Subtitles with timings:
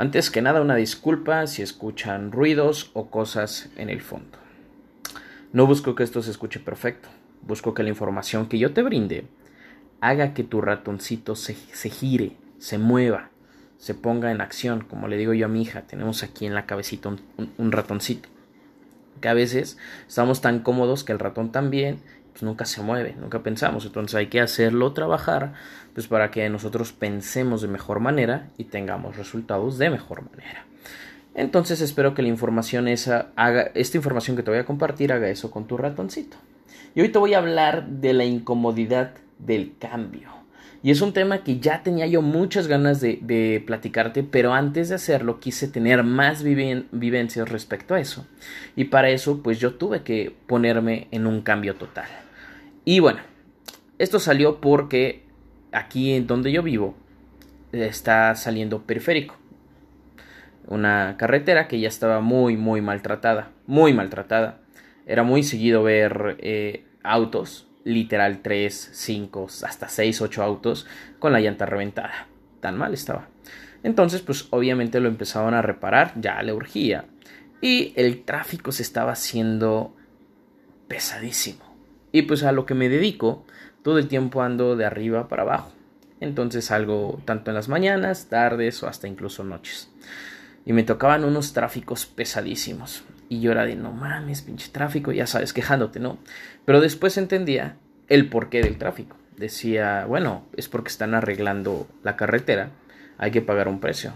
[0.00, 4.38] Antes que nada, una disculpa si escuchan ruidos o cosas en el fondo.
[5.52, 7.08] No busco que esto se escuche perfecto,
[7.42, 9.26] busco que la información que yo te brinde
[10.00, 13.30] haga que tu ratoncito se, gire, se mueva,
[13.76, 16.64] se ponga en acción, como le digo yo a mi hija, tenemos aquí en la
[16.64, 18.28] cabecita un ratoncito
[19.20, 21.98] que a veces estamos tan cómodos que el ratón también
[22.32, 25.54] pues nunca se mueve, nunca pensamos, entonces hay que hacerlo trabajar
[25.94, 30.64] pues para que nosotros pensemos de mejor manera y tengamos resultados de mejor manera.
[31.34, 35.28] Entonces espero que la información esa haga esta información que te voy a compartir haga
[35.28, 36.36] eso con tu ratoncito.
[36.94, 40.37] Y hoy te voy a hablar de la incomodidad del cambio.
[40.82, 44.94] Y es un tema que ya tenía yo muchas ganas de, platicarte, pero antes de
[44.94, 48.26] hacerlo quise tener más vivencias respecto a eso.
[48.76, 52.08] Y para eso, pues yo tuve que ponerme en un cambio total.
[52.84, 53.20] Y bueno,
[53.98, 55.24] esto salió porque
[55.72, 56.94] aquí en donde yo vivo
[57.72, 59.36] está saliendo periférico.
[60.68, 63.50] Una carretera que ya estaba muy, muy maltratada.
[63.66, 64.60] Muy maltratada.
[65.06, 70.86] Era muy seguido ver eh, autos literal 3, 5, hasta 6, 8 autos
[71.18, 72.26] con la llanta reventada.
[72.60, 73.28] Tan mal estaba.
[73.82, 77.06] Entonces, pues obviamente lo empezaban a reparar, ya le urgía.
[77.60, 79.94] Y el tráfico se estaba haciendo
[80.86, 81.64] pesadísimo.
[82.12, 83.44] Y pues a lo que me dedico,
[83.82, 85.72] todo el tiempo ando de arriba para abajo.
[86.20, 89.90] Entonces salgo tanto en las mañanas, tardes o hasta incluso noches.
[90.66, 93.04] Y me tocaban unos tráficos pesadísimos.
[93.28, 96.18] Y yo era de, no mames, pinche tráfico, ya sabes, quejándote, ¿no?
[96.64, 97.76] Pero después entendía
[98.08, 99.16] el porqué del tráfico.
[99.36, 102.70] Decía, bueno, es porque están arreglando la carretera,
[103.18, 104.12] hay que pagar un precio.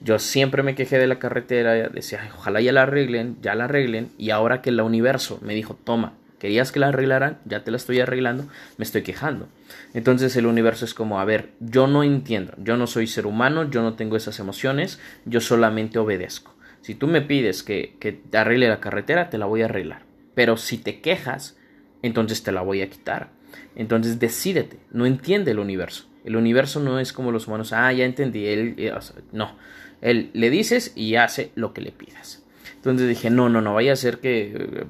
[0.00, 4.10] Yo siempre me quejé de la carretera, decía, ojalá ya la arreglen, ya la arreglen,
[4.18, 7.76] y ahora que el universo me dijo, toma, querías que la arreglaran, ya te la
[7.76, 8.46] estoy arreglando,
[8.76, 9.48] me estoy quejando.
[9.94, 13.70] Entonces el universo es como, a ver, yo no entiendo, yo no soy ser humano,
[13.70, 16.55] yo no tengo esas emociones, yo solamente obedezco.
[16.86, 17.96] Si tú me pides que,
[18.30, 20.02] te arregle la carretera, te la voy a arreglar.
[20.36, 21.58] Pero si te quejas,
[22.00, 23.30] entonces te la voy a quitar.
[23.74, 26.08] Entonces decídete, no entiende el universo.
[26.24, 28.92] El universo no es como los humanos, ah, ya entendí, él, eh,
[29.32, 29.56] no,
[30.00, 32.45] él le dices y hace lo que le pidas.
[32.74, 34.84] Entonces dije, no, no, no, vaya a ser que eh,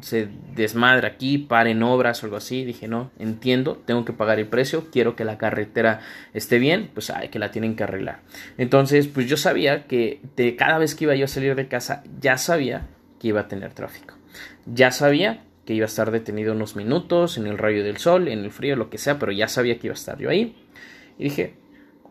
[0.00, 2.64] se desmadre aquí, paren obras o algo así.
[2.64, 6.00] Dije, no, entiendo, tengo que pagar el precio, quiero que la carretera
[6.34, 8.20] esté bien, pues hay que la tienen que arreglar.
[8.58, 12.02] Entonces, pues yo sabía que de cada vez que iba yo a salir de casa,
[12.20, 12.88] ya sabía
[13.18, 14.14] que iba a tener tráfico.
[14.66, 18.40] Ya sabía que iba a estar detenido unos minutos en el rayo del sol, en
[18.40, 20.56] el frío, lo que sea, pero ya sabía que iba a estar yo ahí.
[21.18, 21.54] Y dije,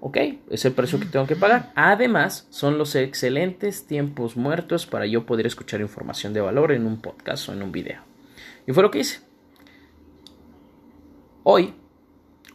[0.01, 0.17] ok,
[0.49, 1.71] es el precio que tengo que pagar.
[1.75, 6.99] Además, son los excelentes tiempos muertos para yo poder escuchar información de valor en un
[6.99, 8.01] podcast o en un video.
[8.67, 9.19] Y fue lo que hice.
[11.43, 11.73] Hoy,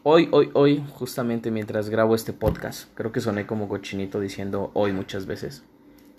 [0.03, 4.93] hoy, hoy, hoy, justamente mientras grabo este podcast, creo que soné como cochinito diciendo hoy
[4.93, 5.65] muchas veces.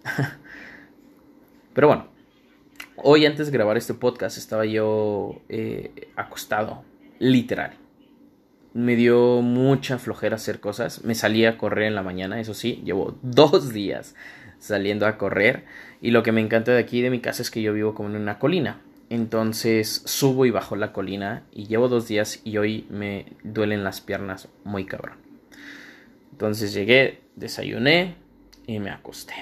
[1.73, 2.07] Pero bueno,
[2.95, 6.83] hoy antes de grabar este podcast estaba yo eh, acostado,
[7.19, 7.86] literal
[8.77, 11.03] me dio mucha flojera hacer cosas.
[11.03, 14.13] Me salí a correr en la mañana, eso sí, llevo dos días
[14.59, 15.65] saliendo a correr.
[15.99, 18.09] Y lo que me encanta de aquí, de mi casa, es que yo vivo como
[18.09, 18.79] en una colina.
[19.09, 23.99] Entonces subo y bajo la colina y llevo dos días y hoy me duelen las
[23.99, 25.15] piernas muy cabrón.
[26.33, 28.15] Entonces llegué, desayuné
[28.67, 29.33] y me acosté.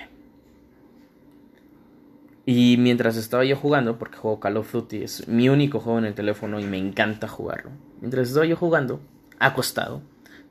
[2.46, 6.06] Y mientras estaba yo jugando, porque juego Call of Duty, es mi único juego en
[6.06, 7.72] el teléfono y me encanta jugarlo.
[8.00, 9.02] Mientras estaba yo jugando,
[9.40, 10.01] acostado,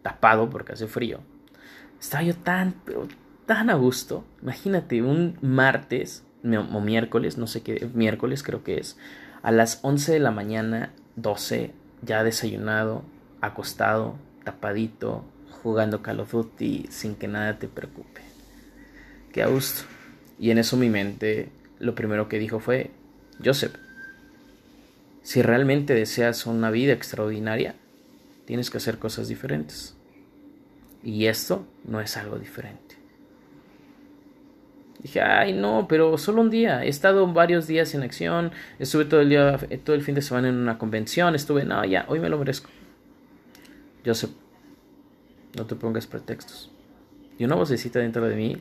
[0.03, 1.21] tapado porque hace frío.
[2.01, 2.75] Estaba yo tan,
[3.49, 4.25] a gusto.
[4.43, 8.99] Imagínate, un martes o miércoles, no sé qué, miércoles creo que es,
[9.43, 11.73] a las 11 de la mañana, 12,
[12.03, 13.03] ya desayunado,
[13.41, 15.25] acostado, tapadito,
[15.63, 18.21] jugando Call of Duty sin que nada te preocupe.
[19.33, 19.83] Qué a gusto.
[20.39, 22.91] Y en eso mi mente lo primero que dijo fue,
[23.43, 23.75] Joseph,
[25.23, 27.75] si realmente deseas una vida extraordinaria,
[28.45, 29.97] tienes que hacer cosas diferentes.
[31.03, 32.97] Y esto no es algo diferente.
[35.03, 36.83] Dije, ay no, pero solo un día.
[36.83, 38.53] He estado varios días en acción.
[38.79, 41.35] Estuve todo el día, todo el fin de semana en una convención.
[41.35, 42.71] Estuve, no, ya, hoy me lo merezco.
[44.05, 44.31] Joseph,
[45.57, 46.71] no te pongas pretextos.
[47.39, 48.57] Y una vocecita dentro de mí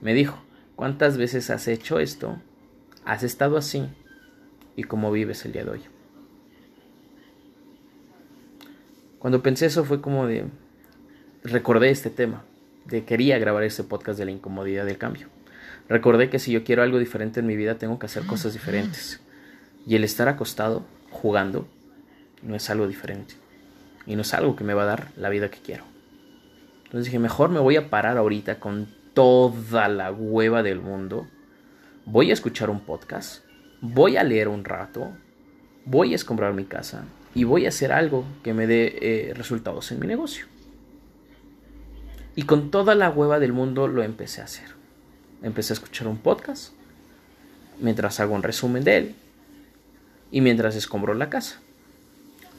[0.00, 0.42] me dijo,
[0.76, 2.40] ¿cuántas veces has hecho esto?
[3.04, 3.88] ¿Has estado así?
[4.76, 5.80] ¿Y cómo vives el día de hoy?
[9.24, 10.44] Cuando pensé eso fue como de...
[11.44, 12.44] Recordé este tema,
[12.84, 15.28] de quería grabar este podcast de la incomodidad del cambio.
[15.88, 19.22] Recordé que si yo quiero algo diferente en mi vida tengo que hacer cosas diferentes.
[19.86, 21.66] Y el estar acostado, jugando,
[22.42, 23.32] no es algo diferente.
[24.04, 25.84] Y no es algo que me va a dar la vida que quiero.
[26.84, 31.26] Entonces dije, mejor me voy a parar ahorita con toda la hueva del mundo,
[32.04, 33.42] voy a escuchar un podcast,
[33.80, 35.16] voy a leer un rato,
[35.86, 39.90] voy a escombrar mi casa y voy a hacer algo que me dé eh, resultados
[39.92, 40.46] en mi negocio.
[42.36, 44.68] Y con toda la hueva del mundo lo empecé a hacer.
[45.42, 46.72] Empecé a escuchar un podcast
[47.80, 49.14] mientras hago un resumen de él
[50.30, 51.60] y mientras escombro la casa.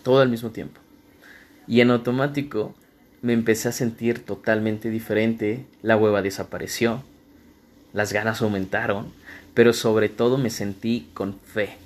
[0.04, 0.80] Todo al mismo tiempo.
[1.68, 2.76] Y en automático
[3.22, 7.02] me empecé a sentir totalmente diferente, la hueva desapareció,
[7.92, 9.12] las ganas aumentaron,
[9.54, 11.78] pero sobre todo me sentí con fe.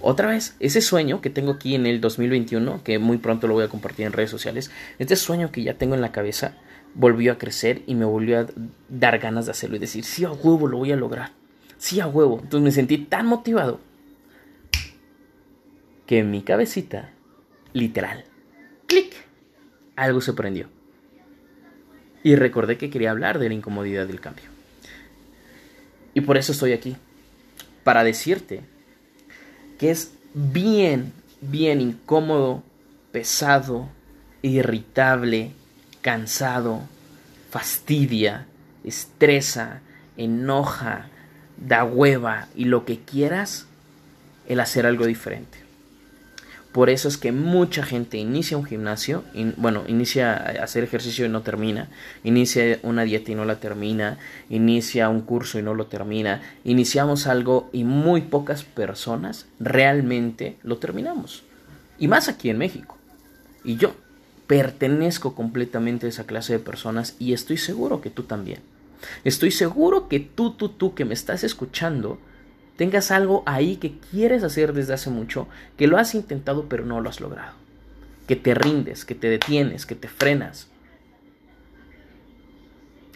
[0.00, 3.64] Otra vez, ese sueño que tengo aquí en el 2021, que muy pronto lo voy
[3.64, 6.54] a compartir en redes sociales, este sueño que ya tengo en la cabeza,
[6.94, 8.46] volvió a crecer y me volvió a
[8.88, 11.32] dar ganas de hacerlo y decir, sí, a huevo, lo voy a lograr.
[11.78, 12.40] Sí, a huevo.
[12.42, 13.80] Entonces me sentí tan motivado
[16.06, 17.10] que en mi cabecita,
[17.72, 18.24] literal,
[18.86, 19.14] clic,
[19.96, 20.68] algo se prendió.
[22.22, 24.44] Y recordé que quería hablar de la incomodidad del cambio.
[26.14, 26.96] Y por eso estoy aquí,
[27.84, 28.62] para decirte
[29.78, 32.62] que es bien, bien incómodo,
[33.12, 33.88] pesado,
[34.42, 35.52] irritable,
[36.02, 36.82] cansado,
[37.50, 38.46] fastidia,
[38.84, 39.80] estresa,
[40.16, 41.08] enoja,
[41.56, 43.66] da hueva y lo que quieras,
[44.46, 45.65] el hacer algo diferente.
[46.76, 49.24] Por eso es que mucha gente inicia un gimnasio,
[49.56, 51.88] bueno, inicia a hacer ejercicio y no termina,
[52.22, 54.18] inicia una dieta y no la termina,
[54.50, 60.76] inicia un curso y no lo termina, iniciamos algo y muy pocas personas realmente lo
[60.76, 61.44] terminamos.
[61.98, 62.98] Y más aquí en México.
[63.64, 63.94] Y yo
[64.46, 68.60] pertenezco completamente a esa clase de personas y estoy seguro que tú también.
[69.24, 72.18] Estoy seguro que tú, tú, tú que me estás escuchando,
[72.76, 77.00] tengas algo ahí que quieres hacer desde hace mucho, que lo has intentado pero no
[77.00, 77.54] lo has logrado.
[78.26, 80.68] Que te rindes, que te detienes, que te frenas.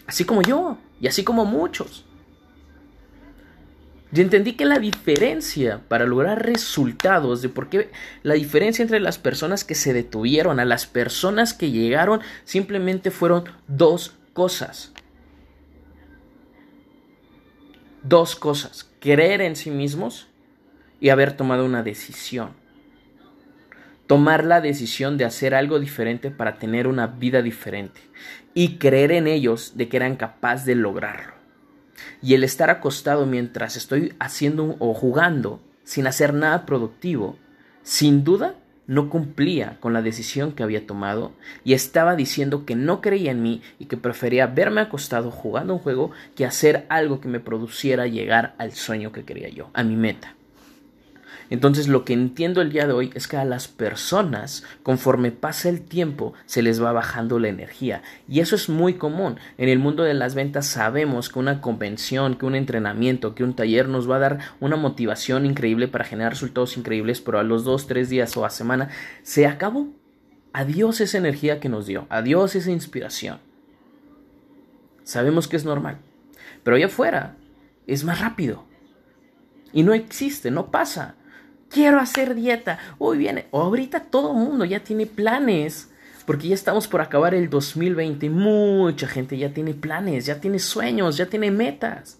[0.07, 2.05] Así como yo, y así como muchos.
[4.13, 7.91] Y entendí que la diferencia para lograr resultados, de por qué
[8.23, 13.45] la diferencia entre las personas que se detuvieron a las personas que llegaron, simplemente fueron
[13.67, 14.90] dos cosas.
[18.03, 20.27] Dos cosas creer en sí mismos
[20.99, 22.51] y haber tomado una decisión.
[24.07, 28.01] Tomar la decisión de hacer algo diferente para tener una vida diferente
[28.53, 31.33] y creer en ellos de que eran capaces de lograrlo.
[32.21, 37.37] Y el estar acostado mientras estoy haciendo o jugando sin hacer nada productivo,
[37.83, 38.55] sin duda
[38.91, 41.31] no cumplía con la decisión que había tomado
[41.63, 45.79] y estaba diciendo que no creía en mí y que prefería verme acostado jugando un
[45.79, 49.95] juego que hacer algo que me produciera llegar al sueño que quería yo, a mi
[49.95, 50.35] meta.
[51.49, 55.69] Entonces lo que entiendo el día de hoy es que a las personas, conforme pasa
[55.69, 58.01] el tiempo, se les va bajando la energía.
[58.27, 59.37] Y eso es muy común.
[59.57, 63.53] En el mundo de las ventas sabemos que una convención, que un entrenamiento, que un
[63.53, 67.63] taller nos va a dar una motivación increíble para generar resultados increíbles, pero a los
[67.63, 68.89] dos, tres días o a semana
[69.23, 69.89] se acabó.
[70.53, 72.07] Adiós esa energía que nos dio.
[72.09, 73.39] Adiós esa inspiración.
[75.03, 75.97] Sabemos que es normal.
[76.63, 77.35] Pero allá afuera
[77.87, 78.65] es más rápido.
[79.73, 81.15] Y no existe, no pasa
[81.71, 82.77] quiero hacer dieta.
[82.97, 85.87] Hoy viene, ahorita todo mundo ya tiene planes.
[86.25, 88.29] Porque ya estamos por acabar el 2020.
[88.29, 92.19] Mucha gente ya tiene planes, ya tiene sueños, ya tiene metas.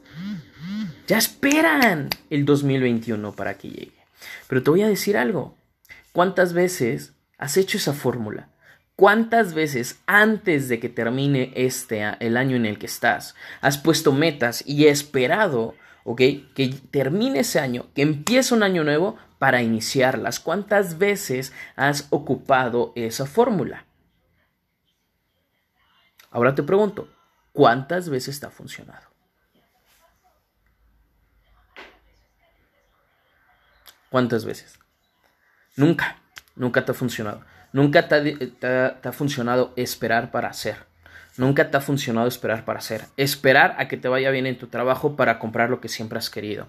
[1.08, 4.06] Ya esperan el 2021 para que llegue.
[4.48, 5.56] Pero te voy a decir algo.
[6.14, 8.50] ¿Cuántas veces has hecho esa fórmula?
[8.96, 14.12] ¿Cuántas veces antes de que termine este el año en el que estás has puesto
[14.12, 16.22] metas y esperado, ¿ok?
[16.54, 20.40] Que termine ese año, que empiece un año nuevo para iniciarlas.
[20.40, 23.86] ¿Cuántas veces has ocupado esa fórmula?
[26.30, 27.10] Ahora te pregunto,
[27.52, 29.10] ¿cuántas veces te ha funcionado?
[34.12, 34.78] ¿Cuántas veces?
[35.76, 36.18] Nunca,
[36.56, 37.44] nunca te ha funcionado.
[37.74, 40.86] Nunca te ha, funcionado esperar para hacer.
[41.38, 43.06] Nunca te ha funcionado esperar para hacer.
[43.16, 46.30] Esperar a que te vaya bien en tu trabajo para comprar lo que siempre has
[46.30, 46.68] querido.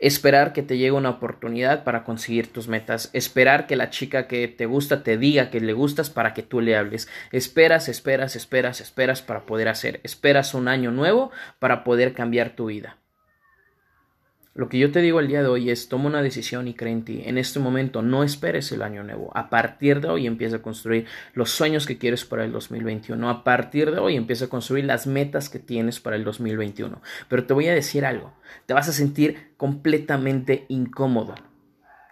[0.00, 3.10] Esperar que te llegue una oportunidad para conseguir tus metas.
[3.12, 6.60] Esperar que la chica que te gusta te diga que le gustas para que tú
[6.60, 7.08] le hables.
[7.30, 10.00] Esperas, esperas, esperas, esperas para poder hacer.
[10.02, 12.96] Esperas un año nuevo para poder cambiar tu vida.
[14.52, 16.92] Lo que yo te digo el día de hoy es toma una decisión y cree
[16.92, 17.22] en ti.
[17.24, 19.30] En este momento no esperes el año nuevo.
[19.36, 23.30] A partir de hoy empieza a construir los sueños que quieres para el 2021.
[23.30, 27.00] A partir de hoy empieza a construir las metas que tienes para el 2021.
[27.28, 28.32] Pero te voy a decir algo.
[28.66, 31.36] Te vas a sentir completamente incómodo.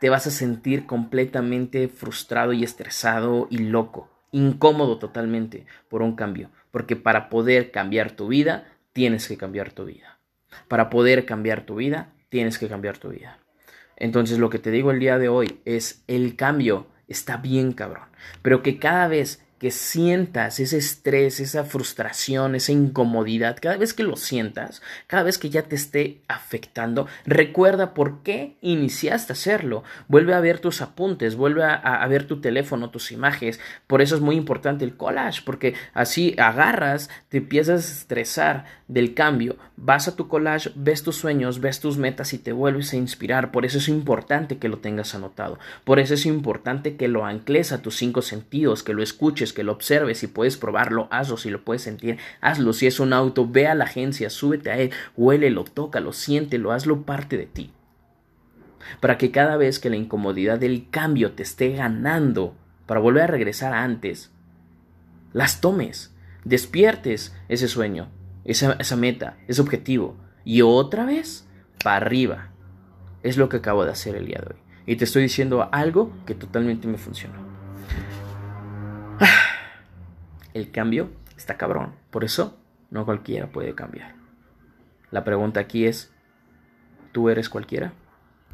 [0.00, 4.10] Te vas a sentir completamente frustrado y estresado y loco.
[4.30, 6.50] Incómodo totalmente por un cambio.
[6.70, 10.20] Porque para poder cambiar tu vida tienes que cambiar tu vida.
[10.68, 13.38] Para poder cambiar tu vida, tienes que cambiar tu vida.
[13.96, 18.08] Entonces lo que te digo el día de hoy es el cambio está bien cabrón,
[18.42, 24.04] pero que cada vez que sientas ese estrés, esa frustración, esa incomodidad, cada vez que
[24.04, 29.82] lo sientas, cada vez que ya te esté afectando, recuerda por qué iniciaste a hacerlo.
[30.06, 33.58] Vuelve a ver tus apuntes, vuelve a, ver tu teléfono, tus imágenes.
[33.86, 39.14] Por eso es muy importante el collage, porque así agarras, te empiezas a estresar del
[39.14, 42.96] cambio, vas a tu collage, ves tus sueños, ves tus metas y te vuelves a
[42.96, 43.50] inspirar.
[43.50, 45.58] Por eso es importante que lo tengas anotado.
[45.84, 49.64] Por eso es importante que lo ancles a tus cinco sentidos, que lo escuches que
[49.64, 53.48] lo observes, si puedes probarlo, hazlo, si lo puedes sentir, hazlo, si es un auto,
[53.48, 57.72] ve a la agencia, súbete a él, huélelo, tócalo, siéntelo, hazlo parte de ti.
[59.00, 62.54] Para que cada vez que la incomodidad del cambio te esté ganando,
[62.86, 64.30] para volver a regresar antes,
[65.32, 66.14] las tomes,
[66.44, 68.08] despiertes ese sueño,
[68.44, 71.46] esa, esa meta, ese objetivo, y otra vez,
[71.84, 72.48] para arriba.
[73.22, 74.60] Es lo que acabo de hacer el día de hoy.
[74.86, 77.47] Y te estoy diciendo algo que totalmente me funcionó.
[80.58, 81.94] El cambio está cabrón.
[82.10, 82.58] Por eso
[82.90, 84.16] no cualquiera puede cambiar.
[85.12, 86.12] La pregunta aquí es,
[87.12, 87.92] ¿tú eres cualquiera?